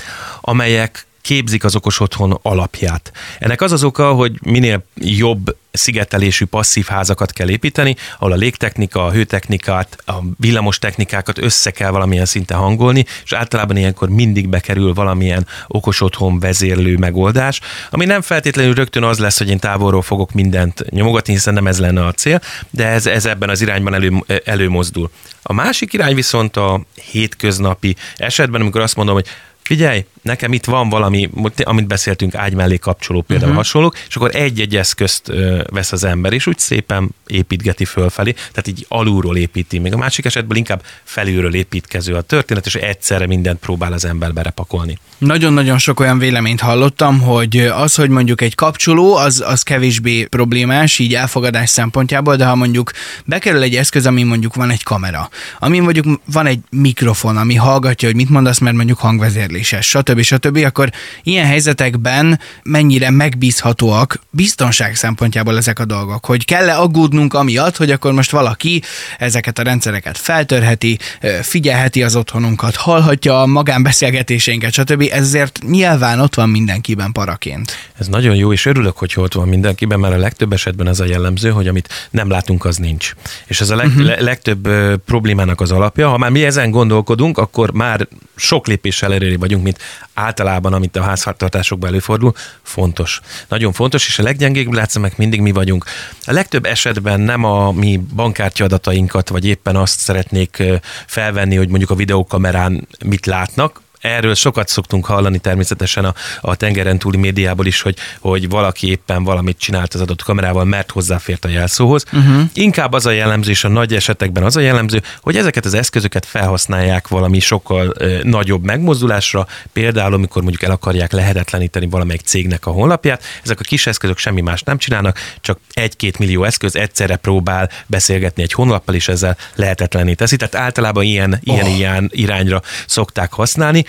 amelyek 0.42 1.06
képzik 1.24 1.64
az 1.64 1.76
okos 1.76 2.00
otthon 2.00 2.40
alapját. 2.42 3.12
Ennek 3.40 3.62
az 3.62 3.72
az 3.72 3.84
oka, 3.84 4.14
hogy 4.14 4.40
minél 4.42 4.86
jobb 4.96 5.56
szigetelésű 5.72 6.46
passzív 6.46 6.86
házakat 6.86 7.32
kell 7.32 7.50
építeni, 7.50 7.96
ahol 8.20 8.32
a 8.32 8.36
légtechnika, 8.36 9.06
a 9.06 9.12
hőtechnikát, 9.12 9.98
a 10.06 10.14
villamos 10.38 10.80
technikákat 10.80 11.38
össze 11.38 11.72
kell 11.72 11.90
valamilyen 11.90 12.26
szinten 12.26 12.58
hangolni, 12.58 13.06
és 13.24 13.34
általában 13.34 13.78
ilyenkor 13.78 14.10
mindig 14.10 14.50
bekerül 14.50 14.94
valamilyen 14.94 15.48
okos 15.68 16.02
otthon 16.02 16.40
vezérlő 16.40 16.98
megoldás, 16.98 17.60
ami 17.90 18.06
nem 18.06 18.22
feltétlenül 18.22 18.74
rögtön 18.74 19.04
az 19.04 19.20
lesz, 19.20 19.38
hogy 19.38 19.50
én 19.50 19.60
távolról 19.60 20.02
fogok 20.02 20.32
mindent 20.32 20.86
nyomogatni, 20.90 21.34
hiszen 21.34 21.54
nem 21.54 21.68
ez 21.68 21.80
lenne 21.80 22.06
a 22.06 22.12
cél, 22.12 22.42
de 22.70 22.88
ez, 22.88 23.06
ez 23.06 23.26
ebben 23.26 23.50
az 23.50 23.62
irányban 23.62 23.94
elő, 23.94 24.24
előmozdul. 24.46 25.12
A 25.44 25.54
másik 25.54 25.94
irány 25.94 26.16
viszont 26.16 26.58
a 26.58 26.82
hétköznapi 27.12 27.96
esetben, 28.16 28.62
amikor 28.62 28.82
azt 28.82 28.96
mondom, 28.96 29.16
hogy 29.16 29.28
figyelj, 29.64 30.06
nekem 30.22 30.54
itt 30.54 30.66
van 30.66 30.90
valami, 30.90 31.30
amit 31.64 31.88
beszéltünk, 31.88 32.36
ágy 32.36 32.54
mellé 32.54 32.78
kapcsoló 32.78 33.22
például 33.22 33.50
uh-huh. 33.50 33.64
hasonlók, 33.64 33.98
és 34.08 34.16
akkor 34.16 34.36
egy-egy 34.36 34.76
eszközt 34.76 35.32
vesz 35.72 35.92
az 35.92 36.04
ember, 36.04 36.34
és 36.34 36.48
úgy 36.48 36.60
szépen 36.60 37.10
építgeti 37.28 37.86
fölfelé, 37.86 38.32
tehát 38.32 38.68
így 38.68 38.86
alulról 38.90 39.38
építi. 39.38 39.80
Még 39.80 39.94
a 39.94 39.98
másik 39.98 40.26
esetben 40.26 40.58
inkább 40.58 40.82
felülről 41.04 41.56
építkező 41.56 42.14
a 42.14 42.22
történet, 42.22 42.66
és 42.66 42.76
egyszerre 42.76 43.28
mindent 43.28 43.60
próbál 43.60 43.94
az 43.94 44.06
ember 44.06 44.34
berepakolni. 44.34 44.98
Nagyon-nagyon 45.18 45.78
sok 45.78 46.00
olyan 46.00 46.18
véleményt 46.18 46.60
hallottam, 46.60 47.20
hogy 47.20 47.58
az, 47.58 47.96
hogy 47.96 48.10
mondjuk 48.10 48.42
egy 48.42 48.56
kapcsoló, 48.56 49.16
az, 49.16 49.44
az 49.46 49.62
kevésbé 49.62 50.24
problémás, 50.24 51.00
így 51.00 51.16
elfogadás 51.16 51.70
szempontjából, 51.70 52.36
de 52.36 52.46
ha 52.46 52.56
mondjuk 52.56 52.92
bekerül 53.26 53.62
egy 53.62 53.76
eszköz, 53.76 54.06
ami 54.06 54.24
mondjuk 54.24 54.56
van 54.56 54.70
egy 54.70 54.84
kamera, 54.84 55.30
ami 55.60 55.80
mondjuk 55.80 56.20
van 56.26 56.46
egy 56.46 56.60
mikrofon, 56.70 57.38
ami 57.38 57.56
hallgatja, 57.56 58.08
hogy 58.08 58.18
mit 58.18 58.30
mondasz, 58.30 58.60
mert 58.60 58.76
mondjuk 58.76 58.98
hangvezérléses, 58.98 59.52
stb 59.62 60.14
stb. 60.14 60.22
stb., 60.22 60.58
akkor 60.58 60.90
ilyen 61.24 61.46
helyzetekben 61.46 62.40
mennyire 62.64 63.10
megbízhatóak 63.10 64.20
biztonság 64.30 64.96
szempontjából 64.96 65.58
ezek 65.58 65.80
a 65.80 65.86
dolgok, 65.86 66.26
hogy 66.26 66.46
kell-e 66.46 66.78
aggódnunk 66.78 67.34
amiatt, 67.34 67.78
hogy 67.78 67.92
akkor 67.92 68.14
most 68.14 68.32
valaki 68.32 68.82
ezeket 69.18 69.60
a 69.60 69.64
rendszereket 69.64 70.18
feltörheti, 70.18 71.00
figyelheti 71.42 72.04
az 72.04 72.16
otthonunkat, 72.16 72.76
hallhatja 72.76 73.42
a 73.42 73.46
magánbeszélgetéseinket, 73.46 74.74
stb. 74.74 75.10
Ezért 75.12 75.60
nyilván 75.68 76.20
ott 76.20 76.36
van 76.36 76.50
mindenkiben 76.50 77.12
paraként. 77.12 77.72
Ez 78.00 78.08
nagyon 78.08 78.36
jó, 78.36 78.52
és 78.52 78.66
örülök, 78.66 78.98
hogy 78.98 79.14
ott 79.16 79.34
van 79.34 79.48
mindenkiben, 79.48 80.00
mert 80.00 80.14
a 80.14 80.18
legtöbb 80.18 80.54
esetben 80.54 80.88
ez 80.88 81.00
a 81.00 81.06
jellemző, 81.06 81.50
hogy 81.50 81.68
amit 81.68 82.10
nem 82.10 82.30
látunk, 82.30 82.66
az 82.66 82.78
nincs. 82.78 83.14
És 83.46 83.62
ez 83.62 83.70
a 83.70 83.76
leg, 83.76 83.88
uh-huh. 83.88 84.20
legtöbb 84.20 84.70
problémának 85.06 85.62
az 85.62 85.72
alapja. 85.72 86.10
Ha 86.10 86.18
már 86.18 86.32
mi 86.32 86.44
ezen 86.46 86.72
gondolkodunk, 86.72 87.38
akkor 87.38 87.72
már 87.72 88.08
sok 88.36 88.68
lépéssel 88.68 89.14
előre 89.14 89.32
vagyunk, 89.44 89.64
mint 89.64 89.80
általában, 90.14 90.74
amit 90.74 90.96
a 90.96 91.04
háztartásokban 91.04 91.90
előfordul, 91.90 92.34
fontos. 92.62 93.22
Nagyon 93.48 93.74
fontos, 93.74 94.08
és 94.08 94.20
a 94.20 94.24
leggyengébb 94.24 94.72
látszanak 94.72 95.18
mindig 95.18 95.42
mi 95.42 95.52
vagyunk. 95.52 95.86
A 96.26 96.32
legtöbb 96.32 96.66
esetben 96.66 97.20
nem 97.20 97.44
a 97.44 97.72
mi 97.72 98.02
bankkártya 98.16 98.64
adatainkat, 98.64 99.30
vagy 99.30 99.46
éppen 99.46 99.76
azt 99.76 100.00
szeretnék 100.00 100.64
felvenni, 101.06 101.56
hogy 101.56 101.68
mondjuk 101.68 101.90
a 101.90 101.96
videókamerán 101.96 102.88
mit 103.06 103.26
látnak, 103.26 103.82
erről 104.04 104.36
sokat 104.36 104.68
szoktunk 104.68 105.06
hallani 105.06 105.38
természetesen 105.38 106.06
a, 106.06 106.14
a 106.42 106.56
tengeren 106.56 107.00
túli 107.00 107.18
médiából 107.18 107.66
is, 107.66 107.82
hogy, 107.82 107.98
hogy 108.20 108.50
valaki 108.50 108.90
éppen 108.90 109.24
valamit 109.24 109.58
csinált 109.58 109.94
az 109.94 110.02
adott 110.02 110.24
kamerával, 110.24 110.64
mert 110.64 110.92
hozzáfért 110.92 111.46
a 111.46 111.48
jelszóhoz. 111.48 112.06
Uh-huh. 112.14 112.42
Inkább 112.54 112.94
az 112.94 113.06
a 113.06 113.12
jellemző, 113.12 113.50
és 113.50 113.64
a 113.64 113.68
nagy 113.68 113.94
esetekben 113.94 114.44
az 114.44 114.56
a 114.56 114.60
jellemző, 114.60 115.02
hogy 115.22 115.38
ezeket 115.38 115.66
az 115.66 115.74
eszközöket 115.74 116.26
felhasználják 116.26 117.08
valami 117.08 117.40
sokkal 117.40 117.94
ö, 117.98 118.20
nagyobb 118.24 118.64
megmozdulásra, 118.64 119.48
például 119.74 120.14
amikor 120.14 120.42
mondjuk 120.42 120.64
el 120.64 120.72
akarják 120.72 121.12
lehetetleníteni 121.12 121.88
valamelyik 121.88 122.22
cégnek 122.22 122.66
a 122.66 122.72
honlapját, 122.72 123.24
ezek 123.44 123.60
a 123.60 123.64
kis 123.64 123.88
eszközök 123.88 124.18
semmi 124.18 124.42
más 124.42 124.62
nem 124.62 124.78
csinálnak, 124.78 125.20
csak 125.42 125.60
egy-két 125.74 126.18
millió 126.18 126.44
eszköz 126.44 126.76
egyszerre 126.76 127.16
próbál 127.16 127.70
beszélgetni 127.88 128.44
egy 128.44 128.54
honlappal, 128.54 128.96
és 128.96 129.08
ezzel 129.08 129.38
lehetetlené 129.56 130.14
teszi. 130.14 130.36
Tehát 130.36 130.56
általában 130.56 131.04
ilyen, 131.04 131.40
ilyen, 131.42 131.66
oh. 131.66 131.78
ilyen 131.78 132.10
irányra 132.14 132.62
szokták 132.86 133.34
használni. 133.34 133.86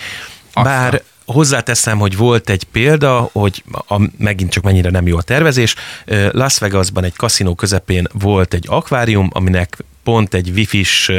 Bár 0.53 1.03
Hozzáteszem, 1.25 1.97
hogy 1.97 2.17
volt 2.17 2.49
egy 2.49 2.63
példa, 2.63 3.29
hogy 3.31 3.63
a, 3.87 4.01
megint 4.17 4.51
csak 4.51 4.63
mennyire 4.63 4.89
nem 4.89 5.07
jó 5.07 5.17
a 5.17 5.21
tervezés. 5.21 5.75
Las 6.31 6.57
Vegasban 6.57 7.03
egy 7.03 7.15
kaszinó 7.15 7.55
közepén 7.55 8.07
volt 8.13 8.53
egy 8.53 8.65
akvárium, 8.67 9.29
aminek 9.33 9.77
pont 10.03 10.33
egy 10.33 10.49
wifi-s 10.49 11.11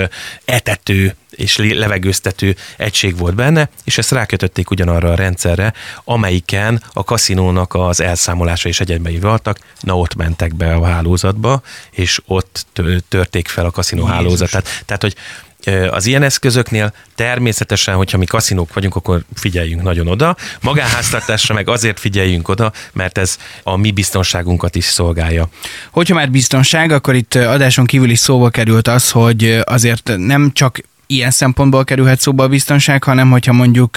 etető 0.45 1.16
és 1.31 1.57
levegőztető 1.57 2.57
egység 2.76 3.16
volt 3.19 3.35
benne, 3.35 3.69
és 3.85 3.99
ezt 3.99 4.11
rákötötték 4.11 4.71
ugyanarra 4.71 5.11
a 5.11 5.14
rendszerre, 5.14 5.73
amelyiken 6.05 6.83
a 6.93 7.05
kaszinónak 7.05 7.75
az 7.75 8.00
elszámolása 8.00 8.69
és 8.69 8.81
egyedbei 8.81 9.19
voltak, 9.19 9.59
na 9.81 9.99
ott 9.99 10.14
mentek 10.14 10.55
be 10.55 10.75
a 10.75 10.85
hálózatba, 10.85 11.62
és 11.90 12.21
ott 12.26 12.66
törték 13.09 13.49
fel 13.49 13.64
a 13.64 13.71
kaszinó 13.71 14.00
Jézus. 14.00 14.16
hálózatát. 14.16 14.83
Tehát, 14.85 15.02
hogy 15.02 15.16
az 15.90 16.06
ilyen 16.06 16.23
eszközöknél 16.23 16.92
természetesen, 17.14 17.94
hogyha 17.94 18.18
mi 18.18 18.25
kaszinók 18.25 18.75
vagyunk, 18.75 18.96
akkor 18.96 19.25
figyeljünk 19.35 19.82
nagyon 19.82 20.06
oda. 20.06 20.37
Magánháztartásra 20.61 21.54
meg 21.54 21.68
azért 21.68 22.00
figyeljünk 22.00 22.49
oda, 22.49 22.73
mert 22.92 23.18
ez 23.18 23.38
a 23.62 23.76
mi 23.76 23.90
biztonságunkat 23.90 24.75
is 24.75 24.85
szolgálja. 24.85 25.49
Hogyha 25.90 26.14
már 26.14 26.30
biztonság, 26.30 26.90
akkor 26.90 27.14
itt 27.14 27.35
adáson 27.35 27.87
kívül 27.87 28.11
is 28.11 28.18
szóba 28.18 28.50
került 28.50 28.88
az, 28.88 29.11
hogy 29.11 29.61
azért 29.64 30.12
nem 30.16 30.50
csak 30.52 30.80
ilyen 31.06 31.30
szempontból 31.30 31.85
kerülhet 31.85 32.20
szóba 32.20 32.42
a 32.42 32.49
biztonság, 32.49 33.04
hanem 33.04 33.30
hogyha 33.30 33.52
mondjuk 33.52 33.96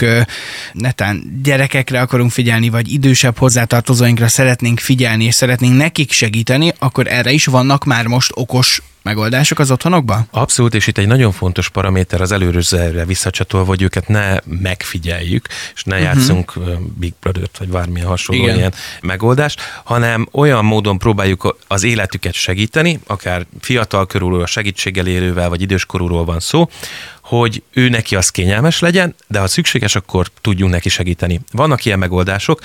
netán 0.73 1.39
gyerekekre 1.43 2.01
akarunk 2.01 2.31
figyelni, 2.31 2.69
vagy 2.69 2.91
idősebb 2.91 3.37
hozzátartozóinkra 3.37 4.27
szeretnénk 4.27 4.79
figyelni, 4.79 5.23
és 5.23 5.35
szeretnénk 5.35 5.77
nekik 5.77 6.11
segíteni, 6.11 6.73
akkor 6.79 7.07
erre 7.07 7.31
is 7.31 7.45
vannak 7.45 7.85
már 7.85 8.05
most 8.05 8.31
okos 8.35 8.81
megoldások 9.01 9.59
az 9.59 9.71
otthonokban? 9.71 10.27
Abszolút, 10.31 10.73
és 10.73 10.87
itt 10.87 10.97
egy 10.97 11.07
nagyon 11.07 11.31
fontos 11.31 11.69
paraméter 11.69 12.21
az 12.21 12.31
előrözőre 12.31 13.05
visszacsatolva, 13.05 13.67
hogy 13.67 13.81
őket 13.81 14.07
ne 14.07 14.37
megfigyeljük, 14.45 15.47
és 15.75 15.83
ne 15.83 15.95
uh-huh. 15.95 16.13
játszunk 16.13 16.53
Big 16.99 17.13
Brother-t, 17.19 17.57
vagy 17.57 17.67
bármilyen 17.67 18.07
hasonló 18.07 18.43
Igen. 18.43 18.57
ilyen 18.57 18.73
megoldást, 19.01 19.61
hanem 19.83 20.27
olyan 20.31 20.65
módon 20.65 20.97
próbáljuk 20.97 21.57
az 21.67 21.83
életüket 21.83 22.33
segíteni, 22.33 22.99
akár 23.07 23.45
fiatal 23.59 24.05
körülről, 24.05 24.41
a 24.41 24.45
segítséggel 24.45 25.07
érővel, 25.07 25.49
vagy 25.49 25.61
időskorúról 25.61 26.25
van 26.25 26.39
szó, 26.39 26.69
hogy 27.29 27.63
ő 27.73 27.89
neki 27.89 28.15
az 28.15 28.29
kényelmes 28.29 28.79
legyen, 28.79 29.15
de 29.27 29.39
ha 29.39 29.47
szükséges, 29.47 29.95
akkor 29.95 30.27
tudjunk 30.41 30.71
neki 30.71 30.89
segíteni. 30.89 31.39
Vannak 31.51 31.85
ilyen 31.85 31.99
megoldások. 31.99 32.61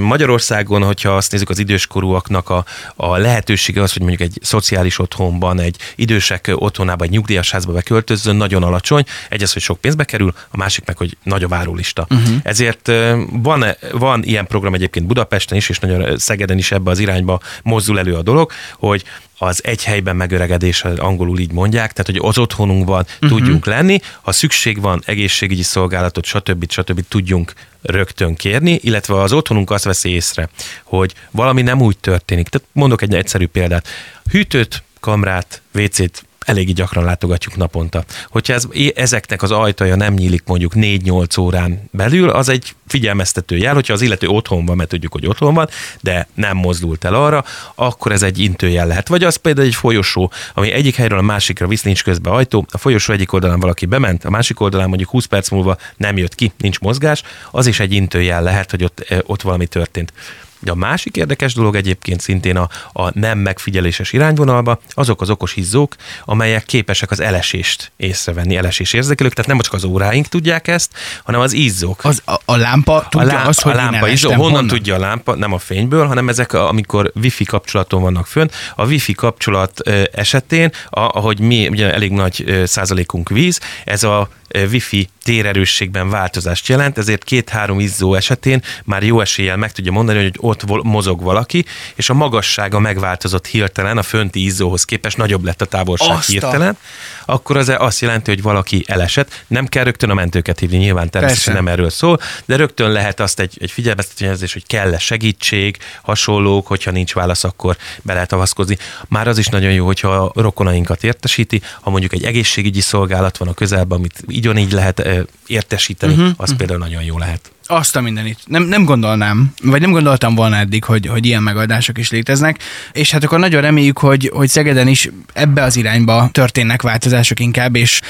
Magyarországon, 0.00 0.82
hogyha 0.82 1.16
azt 1.16 1.32
nézzük, 1.32 1.50
az 1.50 1.58
időskorúaknak 1.58 2.50
a, 2.50 2.64
a 2.96 3.16
lehetősége 3.16 3.82
az, 3.82 3.92
hogy 3.92 4.02
mondjuk 4.02 4.20
egy 4.20 4.38
szociális 4.42 4.98
otthonban, 4.98 5.60
egy 5.60 5.76
idősek 5.94 6.50
otthonában, 6.54 7.06
egy 7.06 7.12
nyugdíjas 7.12 7.50
házba 7.50 7.72
beköltözzön, 7.72 8.36
nagyon 8.36 8.62
alacsony. 8.62 9.04
Egy 9.28 9.42
az, 9.42 9.52
hogy 9.52 9.62
sok 9.62 9.80
pénzbe 9.80 10.04
kerül, 10.04 10.34
a 10.50 10.56
másik 10.56 10.84
meg, 10.86 10.96
hogy 10.96 11.16
nagy 11.22 11.42
a 11.42 11.48
várólista. 11.48 12.06
Uh-huh. 12.10 12.36
Ezért 12.42 12.90
van, 13.30 13.64
van 13.92 14.22
ilyen 14.24 14.46
program 14.46 14.74
egyébként 14.74 15.06
Budapesten 15.06 15.56
is, 15.56 15.68
és 15.68 15.78
nagyon 15.78 16.18
Szegeden 16.18 16.58
is 16.58 16.72
ebbe 16.72 16.90
az 16.90 16.98
irányba 16.98 17.40
mozdul 17.62 17.98
elő 17.98 18.14
a 18.14 18.22
dolog, 18.22 18.52
hogy 18.78 19.04
az 19.38 19.64
egy 19.64 19.84
helyben 19.84 20.16
megöregedés, 20.16 20.84
angolul 20.84 21.38
így 21.38 21.52
mondják, 21.52 21.92
tehát 21.92 22.20
hogy 22.20 22.30
az 22.30 22.38
otthonunkban 22.38 23.06
uh-huh. 23.14 23.28
tudjunk 23.28 23.66
lenni, 23.66 24.00
ha 24.22 24.32
szükség 24.32 24.80
van 24.80 25.02
egészségügyi 25.04 25.62
szolgálatot, 25.62 26.24
stb. 26.24 26.70
stb. 26.70 27.04
tudjunk 27.08 27.52
rögtön 27.82 28.34
kérni, 28.34 28.78
illetve 28.82 29.20
az 29.20 29.32
otthonunk 29.32 29.70
azt 29.70 29.84
veszi 29.84 30.08
észre, 30.08 30.48
hogy 30.82 31.14
valami 31.30 31.62
nem 31.62 31.80
úgy 31.80 31.98
történik. 31.98 32.48
Tehát 32.48 32.68
mondok 32.72 33.02
egy 33.02 33.14
egyszerű 33.14 33.46
példát. 33.46 33.88
Hűtőt, 34.30 34.82
kamrát, 35.00 35.62
WC-t 35.74 36.25
eléggé 36.46 36.72
gyakran 36.72 37.04
látogatjuk 37.04 37.56
naponta. 37.56 38.04
Hogyha 38.28 38.54
ez, 38.54 38.64
ezeknek 38.94 39.42
az 39.42 39.50
ajtaja 39.50 39.96
nem 39.96 40.14
nyílik 40.14 40.42
mondjuk 40.46 40.72
4-8 40.74 41.40
órán 41.40 41.82
belül, 41.90 42.28
az 42.30 42.48
egy 42.48 42.74
figyelmeztető 42.86 43.56
jel, 43.56 43.74
hogyha 43.74 43.92
az 43.92 44.02
illető 44.02 44.26
otthon 44.26 44.66
van, 44.66 44.76
mert 44.76 44.88
tudjuk, 44.88 45.12
hogy 45.12 45.26
otthon 45.26 45.54
van, 45.54 45.68
de 46.00 46.28
nem 46.34 46.56
mozdult 46.56 47.04
el 47.04 47.14
arra, 47.14 47.44
akkor 47.74 48.12
ez 48.12 48.22
egy 48.22 48.38
intőjel 48.38 48.86
lehet. 48.86 49.08
Vagy 49.08 49.24
az 49.24 49.36
például 49.36 49.66
egy 49.66 49.74
folyosó, 49.74 50.32
ami 50.54 50.72
egyik 50.72 50.94
helyről 50.94 51.18
a 51.18 51.22
másikra 51.22 51.66
visz, 51.66 51.82
nincs 51.82 52.04
közben 52.04 52.32
ajtó, 52.32 52.66
a 52.70 52.78
folyosó 52.78 53.12
egyik 53.12 53.32
oldalán 53.32 53.60
valaki 53.60 53.86
bement, 53.86 54.24
a 54.24 54.30
másik 54.30 54.60
oldalán 54.60 54.88
mondjuk 54.88 55.10
20 55.10 55.24
perc 55.24 55.48
múlva 55.50 55.76
nem 55.96 56.16
jött 56.16 56.34
ki, 56.34 56.52
nincs 56.58 56.78
mozgás, 56.78 57.22
az 57.50 57.66
is 57.66 57.80
egy 57.80 57.92
intőjel 57.92 58.42
lehet, 58.42 58.70
hogy 58.70 58.84
ott, 58.84 59.06
ott 59.26 59.42
valami 59.42 59.66
történt. 59.66 60.12
De 60.58 60.70
a 60.70 60.74
másik 60.74 61.16
érdekes 61.16 61.54
dolog 61.54 61.76
egyébként 61.76 62.20
szintén 62.20 62.56
a, 62.56 62.68
a 62.92 63.18
nem 63.18 63.38
megfigyeléses 63.38 64.12
irányvonalba, 64.12 64.78
azok 64.88 65.20
az 65.20 65.30
okos 65.30 65.56
izzók, 65.56 65.94
amelyek 66.24 66.64
képesek 66.64 67.10
az 67.10 67.20
elesést 67.20 67.92
észrevenni, 67.96 68.56
elesés 68.56 68.92
érzékelők, 68.92 69.32
tehát 69.32 69.50
nem 69.50 69.60
csak 69.60 69.72
az 69.72 69.84
óráink 69.84 70.26
tudják 70.26 70.68
ezt, 70.68 70.90
hanem 71.24 71.40
az 71.40 71.52
izzók. 71.52 72.04
Az, 72.04 72.22
a, 72.24 72.34
a 72.44 72.56
lámpa 72.56 73.06
tudja 73.10 73.28
a 73.28 73.32
lámpa, 73.32 73.48
azt, 73.48 73.60
hogy 73.60 73.72
a 73.72 73.76
lámpa 73.76 74.08
izzó, 74.08 74.28
honnan, 74.28 74.44
honnan 74.44 74.66
tudja 74.66 74.94
a 74.94 74.98
lámpa, 74.98 75.34
nem 75.34 75.52
a 75.52 75.58
fényből, 75.58 76.06
hanem 76.06 76.28
ezek, 76.28 76.52
a, 76.52 76.68
amikor 76.68 77.12
wifi 77.14 77.44
kapcsolaton 77.44 78.02
vannak 78.02 78.26
fönn. 78.26 78.48
A 78.76 78.86
wifi 78.86 79.12
kapcsolat 79.12 79.80
esetén, 80.12 80.72
a, 80.90 81.00
ahogy 81.00 81.40
mi, 81.40 81.68
ugye 81.68 81.92
elég 81.92 82.10
nagy 82.10 82.62
százalékunk 82.64 83.28
víz, 83.28 83.60
ez 83.84 84.02
a 84.02 84.28
wifi 84.54 85.08
térerősségben 85.22 86.10
változást 86.10 86.68
jelent, 86.68 86.98
ezért 86.98 87.24
két-három 87.24 87.80
izzó 87.80 88.14
esetén 88.14 88.62
már 88.84 89.02
jó 89.02 89.20
eséllyel 89.20 89.56
meg 89.56 89.72
tudja 89.72 89.92
mondani, 89.92 90.22
hogy 90.22 90.34
ott 90.36 90.82
mozog 90.82 91.22
valaki, 91.22 91.64
és 91.94 92.10
a 92.10 92.14
magassága 92.14 92.78
megváltozott 92.78 93.46
hirtelen, 93.46 93.98
a 93.98 94.02
fönti 94.02 94.44
izzóhoz 94.44 94.84
képest 94.84 95.16
nagyobb 95.16 95.44
lett 95.44 95.62
a 95.62 95.64
távolság 95.64 96.16
Azta. 96.16 96.32
hirtelen, 96.32 96.76
akkor 97.24 97.56
az 97.56 97.72
azt 97.78 98.00
jelenti, 98.00 98.30
hogy 98.30 98.42
valaki 98.42 98.84
elesett. 98.86 99.44
Nem 99.46 99.66
kell 99.66 99.84
rögtön 99.84 100.10
a 100.10 100.14
mentőket 100.14 100.58
hívni, 100.58 100.76
nyilván 100.76 101.10
természetesen 101.10 101.54
nem 101.54 101.68
erről 101.68 101.90
szól, 101.90 102.20
de 102.44 102.56
rögtön 102.56 102.90
lehet 102.90 103.20
azt 103.20 103.40
egy, 103.40 103.56
egy 103.60 103.70
figyelmeztetés, 103.70 104.52
hogy 104.52 104.66
kell-e 104.66 104.98
segítség, 104.98 105.76
hasonlók, 106.02 106.66
hogyha 106.66 106.90
nincs 106.90 107.14
válasz, 107.14 107.44
akkor 107.44 107.76
be 108.02 108.12
lehet 108.12 108.32
avaszkozni. 108.32 108.78
Már 109.08 109.28
az 109.28 109.38
is 109.38 109.46
nagyon 109.46 109.72
jó, 109.72 109.86
hogyha 109.86 110.08
a 110.08 110.40
rokonainkat 110.40 111.04
értesíti, 111.04 111.62
ha 111.80 111.90
mondjuk 111.90 112.12
egy 112.12 112.24
egészségügyi 112.24 112.80
szolgálat 112.80 113.36
van 113.36 113.48
a 113.48 113.54
közelben, 113.54 113.98
amit 113.98 114.22
így 114.56 114.72
lehet 114.72 115.26
értesíteni, 115.46 116.12
uh-huh, 116.12 116.28
az 116.28 116.34
uh-huh. 116.38 116.56
például 116.56 116.78
nagyon 116.78 117.02
jó 117.02 117.18
lehet. 117.18 117.50
Azt 117.66 117.96
a 117.96 118.00
mindenit. 118.00 118.38
Nem, 118.46 118.62
nem 118.62 118.84
gondolnám, 118.84 119.52
vagy 119.62 119.80
nem 119.80 119.90
gondoltam 119.90 120.34
volna 120.34 120.56
eddig, 120.56 120.84
hogy, 120.84 121.06
hogy 121.06 121.26
ilyen 121.26 121.42
megoldások 121.42 121.98
is 121.98 122.10
léteznek, 122.10 122.58
és 122.92 123.10
hát 123.10 123.24
akkor 123.24 123.38
nagyon 123.38 123.60
reméljük, 123.60 123.98
hogy, 123.98 124.30
hogy 124.34 124.48
Szegeden 124.48 124.88
is 124.88 125.10
ebbe 125.32 125.62
az 125.62 125.76
irányba 125.76 126.28
történnek 126.32 126.82
változások 126.82 127.40
inkább, 127.40 127.76
és 127.76 128.00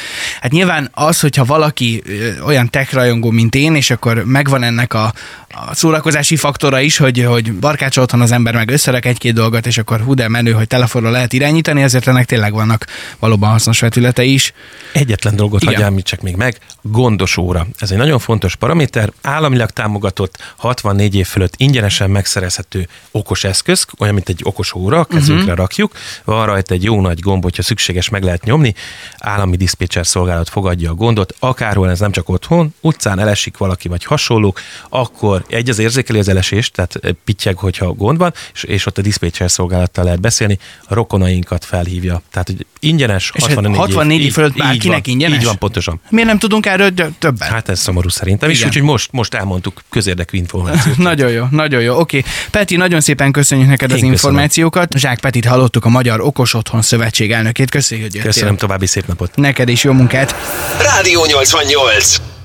hát 0.40 0.52
nyilván 0.52 0.90
az, 0.94 1.20
hogyha 1.20 1.44
valaki 1.44 2.02
olyan 2.44 2.70
tech 2.70 2.94
rajongó, 2.94 3.30
mint 3.30 3.54
én, 3.54 3.74
és 3.74 3.90
akkor 3.90 4.24
megvan 4.24 4.62
ennek 4.62 4.94
a, 4.94 5.12
a 5.48 5.74
szórakozási 5.74 6.36
faktora 6.36 6.80
is, 6.80 6.96
hogy, 6.96 7.24
hogy 7.24 7.52
barkács 7.52 7.96
otthon 7.96 8.20
az 8.20 8.32
ember 8.32 8.54
meg 8.54 8.70
összerak 8.70 9.04
egy-két 9.04 9.32
dolgot, 9.32 9.66
és 9.66 9.78
akkor 9.78 10.00
hú 10.00 10.14
de 10.14 10.28
menő, 10.28 10.52
hogy 10.52 10.66
telefonról 10.66 11.10
lehet 11.10 11.32
irányítani, 11.32 11.82
ezért 11.82 12.06
ennek 12.06 12.26
tényleg 12.26 12.52
vannak 12.52 12.86
valóban 13.18 13.50
hasznos 13.50 13.80
vetülete 13.80 14.22
is. 14.22 14.52
Egyetlen 14.92 15.36
dolgot 15.36 15.64
hagyjál 15.64 15.94
csak 16.02 16.20
még 16.20 16.36
meg, 16.36 16.58
gondos 16.82 17.36
óra. 17.36 17.66
Ez 17.78 17.90
egy 17.90 17.98
nagyon 17.98 18.18
fontos 18.18 18.54
paraméter, 18.54 19.12
államilag 19.46 19.70
támogatott 19.70 20.54
64 20.56 21.14
év 21.14 21.26
fölött 21.26 21.54
ingyenesen 21.56 22.10
megszerezhető 22.10 22.88
okos 23.10 23.44
eszköz, 23.44 23.86
olyan, 23.98 24.14
mint 24.14 24.28
egy 24.28 24.40
okos 24.44 24.74
óra, 24.74 25.04
kezünkre 25.04 25.42
uh-huh. 25.42 25.56
rakjuk, 25.56 25.92
van 26.24 26.46
rajta 26.46 26.74
egy 26.74 26.84
jó 26.84 27.00
nagy 27.00 27.20
gomb, 27.20 27.42
hogyha 27.42 27.62
szükséges 27.62 28.08
meg 28.08 28.22
lehet 28.22 28.44
nyomni, 28.44 28.74
állami 29.18 29.56
diszpécser 29.56 30.06
szolgálat 30.06 30.48
fogadja 30.48 30.90
a 30.90 30.94
gondot, 30.94 31.34
akárhol 31.38 31.90
ez 31.90 31.98
nem 31.98 32.12
csak 32.12 32.28
otthon, 32.28 32.74
utcán 32.80 33.18
elesik 33.18 33.56
valaki 33.56 33.88
vagy 33.88 34.04
hasonlók, 34.04 34.60
akkor 34.88 35.44
egy 35.48 35.68
az 35.68 35.78
érzékeli 35.78 36.18
az 36.18 36.28
elesést, 36.28 36.72
tehát 36.72 37.00
pittyeg, 37.24 37.56
hogyha 37.56 37.92
gond 37.92 38.18
van, 38.18 38.32
és, 38.54 38.62
és 38.62 38.86
ott 38.86 38.98
a 38.98 39.02
diszpécser 39.02 39.50
szolgálattal 39.50 40.04
lehet 40.04 40.20
beszélni, 40.20 40.58
a 40.84 40.94
rokonainkat 40.94 41.64
felhívja. 41.64 42.22
Tehát, 42.30 42.48
hogy 42.48 42.66
ingyenes, 42.80 43.30
és 43.34 43.42
64, 43.42 43.76
64 43.76 44.20
év, 44.20 44.32
fölött 44.32 44.56
bárkinek 44.56 45.06
ingyenes? 45.06 45.38
Így 45.38 45.44
van, 45.44 45.58
pontosan. 45.58 46.00
Miért 46.10 46.28
nem 46.28 46.38
tudunk 46.38 46.66
erről 46.66 46.94
többen? 47.18 47.48
Hát 47.48 47.68
ez 47.68 47.80
szomorú 47.80 48.08
szerintem 48.08 48.50
is, 48.50 48.64
úgyhogy 48.64 48.82
most, 48.82 49.12
most 49.12 49.34
elmondtuk 49.36 49.82
közérdekű 49.90 50.38
információt. 50.38 50.96
nagyon 51.10 51.30
jó, 51.30 51.44
nagyon 51.50 51.82
jó. 51.82 51.98
Oké. 51.98 52.18
Okay. 52.18 52.30
Peti, 52.50 52.76
nagyon 52.76 53.00
szépen 53.00 53.32
köszönjük 53.32 53.68
neked 53.68 53.90
Én 53.90 53.96
az 53.96 54.02
információkat. 54.02 54.92
Köszönöm. 54.92 55.14
Zsák 55.14 55.20
Petit 55.20 55.44
hallottuk 55.44 55.84
a 55.84 55.88
Magyar 55.88 56.20
Okos 56.20 56.54
Otthon 56.54 56.82
Szövetség 56.82 57.32
elnökét. 57.32 57.70
Köszönjük, 57.70 58.06
hogy 58.06 58.14
jöttél. 58.14 58.32
Köszönöm, 58.32 58.56
további 58.56 58.86
szép 58.86 59.06
napot. 59.06 59.36
Neked 59.36 59.68
is 59.68 59.84
jó 59.84 59.92
munkát. 59.92 60.34
Rádió 60.80 61.24
88. 61.24 62.35